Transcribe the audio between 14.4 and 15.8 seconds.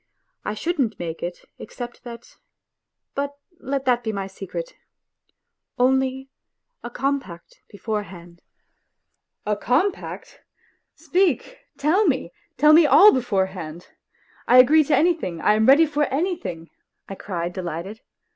I agree to anything, I am